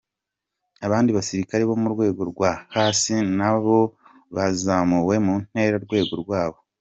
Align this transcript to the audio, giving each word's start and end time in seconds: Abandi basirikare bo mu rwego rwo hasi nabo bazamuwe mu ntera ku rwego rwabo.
Abandi 0.85 1.09
basirikare 1.17 1.63
bo 1.69 1.75
mu 1.81 1.87
rwego 1.93 2.21
rwo 2.29 2.43
hasi 2.75 3.13
nabo 3.37 3.77
bazamuwe 4.35 5.15
mu 5.25 5.35
ntera 5.47 5.77
ku 5.79 5.87
rwego 5.89 6.13
rwabo. 6.23 6.57